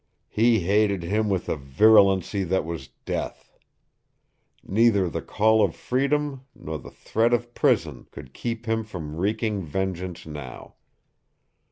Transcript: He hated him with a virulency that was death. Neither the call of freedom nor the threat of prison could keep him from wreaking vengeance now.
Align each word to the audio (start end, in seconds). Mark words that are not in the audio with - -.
He 0.29 0.61
hated 0.61 1.03
him 1.03 1.29
with 1.29 1.47
a 1.47 1.55
virulency 1.55 2.43
that 2.45 2.65
was 2.65 2.87
death. 3.05 3.59
Neither 4.63 5.07
the 5.11 5.21
call 5.21 5.63
of 5.63 5.75
freedom 5.75 6.41
nor 6.55 6.79
the 6.79 6.89
threat 6.89 7.33
of 7.35 7.53
prison 7.53 8.07
could 8.09 8.33
keep 8.33 8.65
him 8.65 8.83
from 8.83 9.15
wreaking 9.15 9.61
vengeance 9.63 10.25
now. 10.25 10.73